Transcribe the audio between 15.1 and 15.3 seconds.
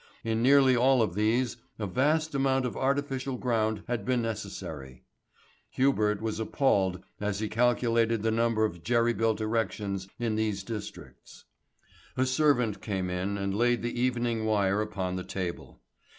the